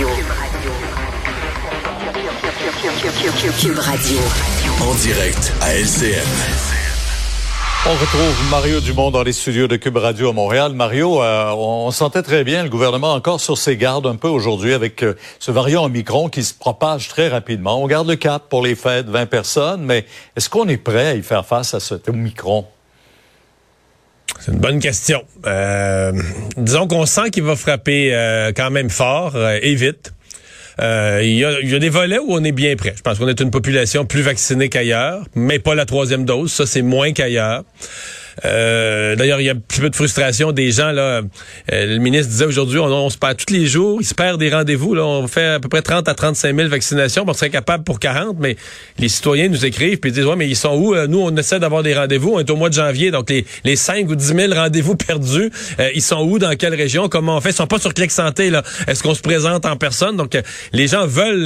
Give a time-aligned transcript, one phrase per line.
[0.00, 0.16] Radio.
[3.60, 4.18] Cube Radio.
[4.80, 6.24] En direct à LCN.
[7.86, 10.72] On retrouve Mario Dumont dans les studios de Cube Radio à Montréal.
[10.72, 14.72] Mario, euh, on sentait très bien le gouvernement encore sur ses gardes un peu aujourd'hui
[14.72, 17.82] avec euh, ce variant Omicron qui se propage très rapidement.
[17.82, 21.14] On garde le cap pour les fêtes, 20 personnes, mais est-ce qu'on est prêt à
[21.14, 22.64] y faire face à cet Omicron?
[24.40, 25.22] C'est une bonne question.
[25.46, 26.12] Euh,
[26.56, 30.14] disons qu'on sent qu'il va frapper euh, quand même fort euh, et vite.
[30.80, 32.94] Euh, il y, a, y, a, des volets où on est bien prêt.
[32.96, 36.50] Je pense qu'on est une population plus vaccinée qu'ailleurs, mais pas la troisième dose.
[36.52, 37.64] Ça, c'est moins qu'ailleurs.
[38.44, 40.92] Euh, D'ailleurs, il y a un petit peu de frustration des gens.
[40.92, 41.22] là.
[41.72, 44.50] Euh, le ministre disait aujourd'hui, on, se perd tous les jours, il se perd des
[44.50, 44.96] rendez-vous.
[44.96, 47.24] On fait à peu près 30 à 35 000 vaccinations.
[47.26, 48.56] On serait capable pour 40, mais
[48.98, 50.94] les citoyens nous écrivent puis disent, ouais, mais ils sont où?
[50.94, 52.32] Euh, nous, on essaie d'avoir des rendez-vous.
[52.34, 55.50] On est au mois de janvier, donc les, les 5 ou 10 000 rendez-vous perdus,
[55.94, 56.38] ils sont où?
[56.38, 57.08] Dans quelle région?
[57.08, 57.50] Comment on fait?
[57.50, 58.50] Ils sont pas sur Clic Santé.
[58.50, 58.62] là.
[58.86, 60.16] Est-ce qu'on se présente en personne?
[60.16, 60.36] Donc,
[60.72, 61.44] les gens veulent...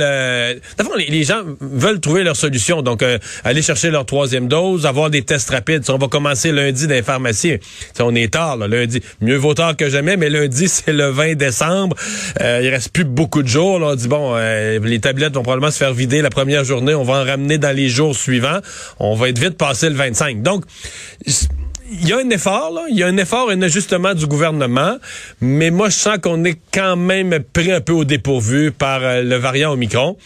[0.97, 2.83] Les, les, gens veulent trouver leur solution.
[2.83, 3.05] Donc,
[3.45, 5.83] aller chercher leur troisième dose, avoir des tests rapides.
[5.89, 7.59] on va commencer lundi dans les pharmacies.
[8.01, 9.01] on est tard, là, lundi.
[9.21, 11.97] Mieux vaut tard que jamais, mais lundi, c'est le 20 décembre.
[12.41, 13.81] Euh, il reste plus beaucoup de jours.
[13.83, 16.95] On dit, bon, euh, les tablettes vont probablement se faire vider la première journée.
[16.95, 18.61] On va en ramener dans les jours suivants.
[18.99, 20.43] On va être vite passé le 25.
[20.43, 20.65] Donc,
[21.91, 22.83] il y a un effort, là.
[22.89, 24.97] il y a un effort, un ajustement du gouvernement,
[25.41, 29.23] mais moi je sens qu'on est quand même pris un peu au dépourvu par euh,
[29.23, 30.17] le variant Omicron.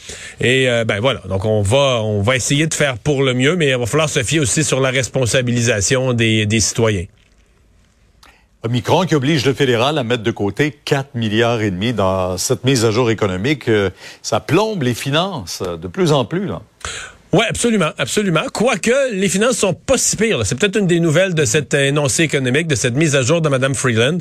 [0.41, 3.57] Et euh, ben voilà, donc on va on va essayer de faire pour le mieux,
[3.57, 7.07] mais il va falloir se fier aussi sur la responsabilisation des, des citoyens.
[8.63, 12.65] Omicron qui oblige le fédéral à mettre de côté 4 milliards et demi dans cette
[12.65, 13.91] mise à jour économique, euh,
[14.23, 16.63] ça plombe les finances de plus en plus là.
[17.33, 18.45] Oui, absolument, absolument.
[18.55, 20.47] Quoique les finances sont pas si pires.
[20.47, 23.51] C'est peut-être une des nouvelles de cet énoncé économique, de cette mise à jour de
[23.51, 24.17] Mme Freeland.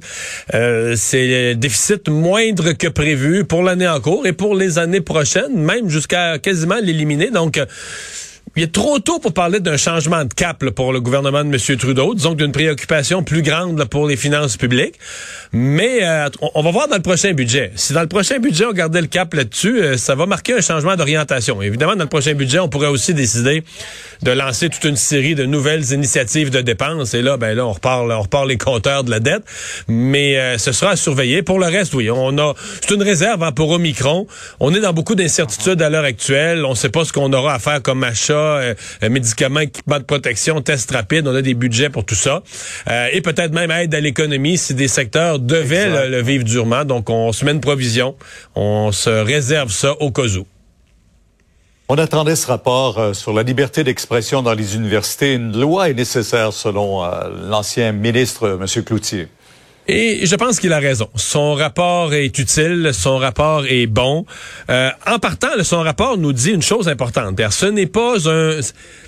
[0.54, 5.56] Euh, c'est déficit moindre que prévu pour l'année en cours et pour les années prochaines,
[5.56, 7.32] même jusqu'à quasiment l'éliminer.
[7.32, 7.58] Donc,
[8.58, 11.50] il est trop tôt pour parler d'un changement de cap là, pour le gouvernement de
[11.50, 11.78] M.
[11.78, 14.96] Trudeau, disons d'une préoccupation plus grande là, pour les finances publiques.
[15.54, 17.72] Mais euh, on, va voir dans le prochain budget.
[17.76, 20.62] Si dans le prochain budget, on gardait le cap là-dessus, euh, ça va marquer un
[20.62, 21.62] changement d'orientation.
[21.62, 23.64] Évidemment, dans le prochain budget, on pourrait aussi décider
[24.24, 27.14] de lancer toute une série de nouvelles initiatives de dépenses.
[27.14, 29.44] Et là, ben là, on repart, on repart les compteurs de la dette.
[29.88, 31.44] Mais euh, ce sera à surveiller.
[31.44, 34.26] Pour le reste, oui, on a c'est une réserve hein, pour Omicron.
[34.60, 36.66] On est dans beaucoup d'incertitudes à l'heure actuelle.
[36.66, 38.74] On ne sait pas ce qu'on aura à faire comme achat euh,
[39.10, 41.28] médicaments, équipements de protection, tests rapides.
[41.28, 42.44] On a des budgets pour tout ça.
[42.90, 46.86] Euh, et peut-être même aide à l'économie si des secteurs devaient le, vivre durement.
[46.86, 48.16] Donc, on se met une provision.
[48.56, 50.46] On se réserve ça au cas où.
[51.90, 55.36] On attendait ce rapport euh, sur la liberté d'expression dans les universités.
[55.36, 57.04] Une loi est nécessaire selon
[57.50, 58.84] l'ancien ministre, M.
[58.84, 59.28] Cloutier.
[59.88, 61.08] Et je pense qu'il a raison.
[61.16, 64.26] Son rapport est utile, son rapport est bon.
[64.70, 67.40] Euh, en partant, son rapport nous dit une chose importante.
[67.52, 68.60] Ce n'est pas un,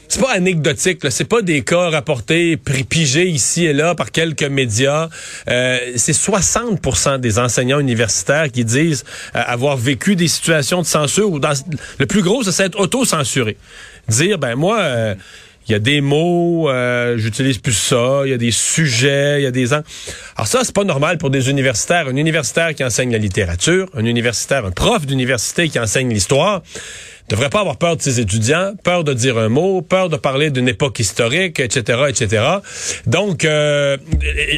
[0.07, 0.99] c'est pas anecdotique.
[1.09, 5.09] C'est pas des cas rapportés, pigés ici et là par quelques médias.
[5.49, 9.03] Euh, c'est 60% des enseignants universitaires qui disent
[9.35, 11.53] euh, avoir vécu des situations de censure ou dans,
[11.97, 13.57] le plus gros, c'est être auto-censuré.
[14.07, 15.15] Dire, ben moi.
[15.69, 19.43] Il y a des mots, euh, j'utilise plus ça, il y a des sujets, il
[19.43, 19.71] y a des...
[19.71, 22.07] Alors ça, c'est pas normal pour des universitaires.
[22.07, 26.63] Un universitaire qui enseigne la littérature, un universitaire, un prof d'université qui enseigne l'histoire,
[27.29, 30.49] devrait pas avoir peur de ses étudiants, peur de dire un mot, peur de parler
[30.49, 32.43] d'une époque historique, etc., etc.
[33.05, 33.97] Donc, euh,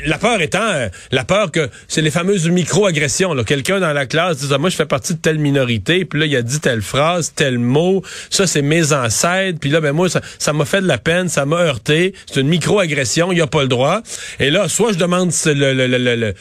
[0.05, 3.35] la peur étant euh, la peur que c'est les fameuses micro-agressions.
[3.43, 6.25] Quelqu'un dans la classe dit ah, moi je fais partie de telle minorité, puis là
[6.25, 10.07] il a dit telle phrase, tel mot, ça c'est mes ancêtres, puis là ben moi
[10.09, 13.63] ça m'a fait de la peine, ça m'a heurté, c'est une micro-agression, il a pas
[13.63, 14.01] le droit.
[14.39, 16.31] Et là soit je demande le,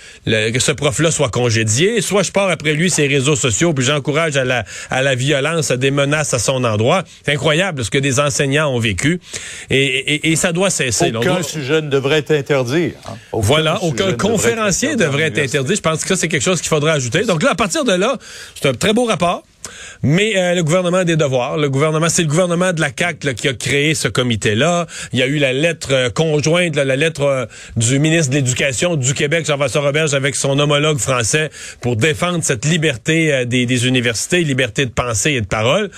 [0.51, 4.37] que ce prof-là soit congédié, soit je pars après lui ses réseaux sociaux, puis j'encourage
[4.37, 7.05] à la à la violence, à des menaces à son endroit.
[7.25, 9.21] C'est incroyable ce que des enseignants ont vécu.
[9.71, 11.13] Et, ça doit cesser.
[11.15, 12.93] Aucun sujet ne devrait être interdit.
[13.07, 13.15] Hein.
[13.33, 15.77] Voilà, aucun conférencier devrait être interdit.
[15.77, 17.25] Je pense que ça, c'est quelque chose qu'il faudrait ajouter.
[17.25, 18.17] Donc là, à partir de là,
[18.61, 19.43] c'est un très beau rapport.
[20.03, 21.57] Mais euh, le gouvernement a des devoirs.
[21.57, 24.87] Le gouvernement, c'est le gouvernement de la CAC qui a créé ce comité-là.
[25.13, 27.47] Il y a eu la lettre euh, conjointe, la lettre euh,
[27.77, 32.65] du ministre de l'Éducation du Québec, Jean-François Roberge, avec son homologue français pour défendre cette
[32.65, 35.91] liberté des, des universités, liberté de pensée et de parole.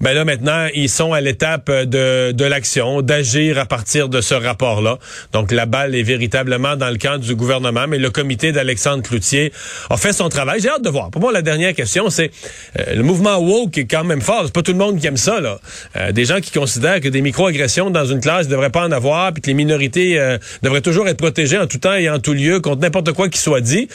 [0.00, 4.34] Ben là maintenant, ils sont à l'étape de, de l'action, d'agir à partir de ce
[4.34, 4.98] rapport-là.
[5.32, 9.52] Donc la balle est véritablement dans le camp du gouvernement, mais le comité d'Alexandre Cloutier
[9.90, 10.60] a fait son travail.
[10.60, 11.10] J'ai hâte de voir.
[11.10, 12.30] Pour moi, la dernière question, c'est
[12.78, 14.42] euh, le mouvement woke est quand même fort.
[14.44, 15.40] C'est pas tout le monde qui aime ça.
[15.40, 15.58] Là.
[15.96, 18.92] Euh, des gens qui considèrent que des microagressions dans une classe ne devraient pas en
[18.92, 22.18] avoir, puis que les minorités euh, devraient toujours être protégées en tout temps et en
[22.18, 23.88] tout lieu contre n'importe quoi qui soit dit.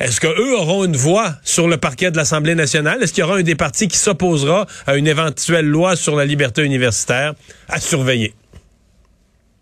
[0.00, 3.02] Est-ce que eux auront une voix sur le parquet de l'Assemblée nationale?
[3.02, 6.24] Est-ce qu'il y aura un des partis qui s'opposera à une éventuelle loi sur la
[6.24, 7.34] liberté universitaire
[7.68, 8.34] à surveiller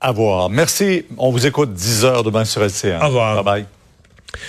[0.01, 0.51] À voir.
[0.51, 1.05] Merci.
[1.17, 3.03] On vous écoute 10 heures demain sur LCN.
[3.03, 3.43] Au revoir.
[3.43, 4.41] Bye bye.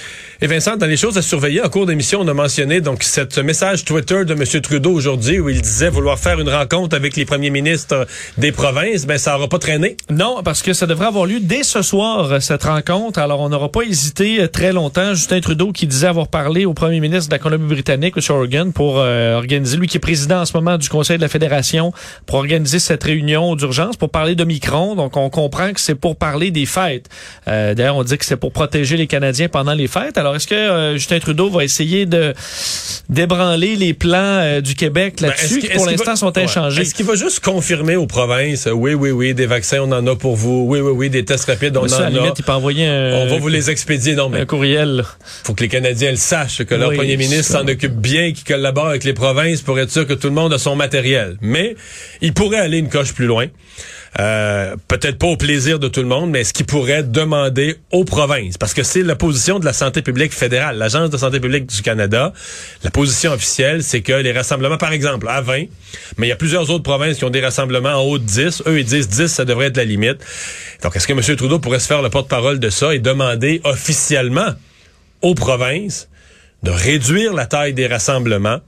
[0.41, 3.39] Et Vincent, dans les choses à surveiller, en cours d'émission, on a mentionné donc ce
[3.39, 4.43] message Twitter de M.
[4.61, 8.05] Trudeau aujourd'hui où il disait vouloir faire une rencontre avec les premiers ministres
[8.37, 9.05] des provinces.
[9.05, 9.95] Ben, ça n'aura pas traîné.
[10.09, 13.19] Non, parce que ça devrait avoir lieu dès ce soir, cette rencontre.
[13.19, 15.13] Alors, on n'aura pas hésité très longtemps.
[15.13, 18.23] Justin Trudeau qui disait avoir parlé au premier ministre de la Colombie-Britannique, M.
[18.35, 21.29] Organ, pour euh, organiser, lui qui est président en ce moment du Conseil de la
[21.29, 21.93] Fédération,
[22.25, 24.95] pour organiser cette réunion d'urgence, pour parler de Micron.
[24.95, 27.07] Donc, on comprend que c'est pour parler des fêtes.
[27.47, 30.17] Euh, D'ailleurs, on dit que c'est pour protéger les Canadiens pendant les fêtes.
[30.17, 32.33] Alors, est-ce que euh, Justin Trudeau va essayer de
[33.09, 36.43] d'ébranler les plans euh, du Québec là-dessus, Ben, est-ce qui pour l'instant sont ouais.
[36.43, 36.81] inchangés?
[36.81, 40.05] Est-ce qu'il va juste confirmer aux provinces, euh, oui, oui, oui, des vaccins, on en
[40.07, 42.09] a pour vous, oui, oui, oui, des tests rapides, on à la en a.
[42.09, 44.15] limite, il peut envoyer un, On va vous les expédier.
[44.15, 45.03] Non, mais un courriel.
[45.43, 48.43] faut que les Canadiens le sachent, que leur Oui, premier ministre s'en occupe bien, qu'il
[48.43, 51.37] collabore avec les provinces pour être sûr que tout le monde a son matériel.
[51.41, 51.75] Mais
[52.21, 53.47] il pourrait aller une coche plus loin.
[54.19, 58.05] Euh, Peut-être pas au plaisir de tout le monde, mais est-ce qu'il pourrait demander aux
[58.05, 58.57] provinces?
[58.57, 61.81] Parce que c'est la position de la santé publique fédérale, l'Agence de santé publique du
[61.81, 62.31] Canada.
[62.83, 65.65] La position officielle, c'est que les rassemblements, par exemple, à 20,
[66.17, 68.63] mais il y a plusieurs autres provinces qui ont des rassemblements en haut de 10.
[68.67, 70.17] Eux, ils disent 10, ça devrait être la limite.
[70.81, 71.35] Donc, est-ce que M.
[71.35, 74.53] Trudeau pourrait se faire le porte-parole de ça et demander officiellement
[75.21, 76.07] aux provinces
[76.63, 78.59] de réduire la taille des rassemblements.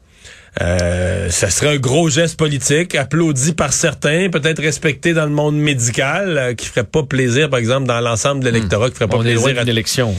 [0.62, 5.56] Euh, ça serait un gros geste politique, applaudi par certains, peut-être respecté dans le monde
[5.58, 9.18] médical, euh, qui ferait pas plaisir, par exemple, dans l'ensemble de l'électorat, qui ferait pas
[9.18, 10.16] On est loin plaisir à d'une élection.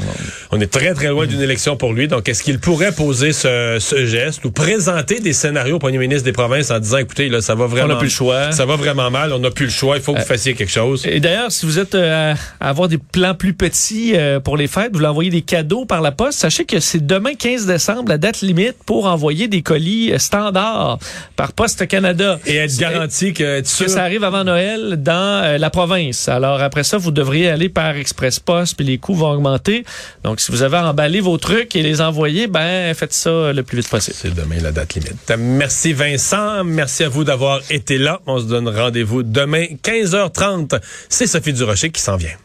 [0.50, 2.08] on est très, très loin d'une élection pour lui.
[2.08, 6.24] Donc, est-ce qu'il pourrait poser ce, ce geste ou présenter des scénarios au premier ministre
[6.24, 7.86] des provinces en disant, écoutez, là, ça va vraiment...
[7.86, 8.52] On n'a plus le choix.
[8.52, 10.72] Ça va vraiment mal, on n'a plus le choix, il faut que vous fassiez quelque
[10.72, 11.04] chose.
[11.06, 14.68] Et d'ailleurs, si vous êtes euh, à avoir des plans plus petits euh, pour les
[14.68, 18.08] fêtes, vous voulez envoyer des cadeaux par la poste, sachez que c'est demain 15 décembre
[18.08, 20.98] la date limite pour envoyer des colis standards
[21.36, 22.38] par Poste Canada.
[22.46, 26.28] Et être garanti que, que ça arrive avant Noël dans euh, la province.
[26.28, 29.84] Alors après ça, vous devriez aller par Express Post, puis les coûts vont augmenter.
[30.22, 33.78] Donc si vous avez emballé vos trucs et les envoyer, ben faites ça le plus
[33.78, 34.16] vite possible.
[34.20, 35.32] C'est demain la date limite.
[35.38, 36.64] Merci Vincent.
[36.64, 38.20] Merci à vous d'avoir été là.
[38.26, 40.80] On se donne rendez-vous demain 15h30.
[41.08, 42.36] C'est Sophie Durocher qui s'en vient.